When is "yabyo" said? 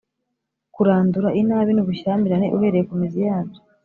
3.27-3.59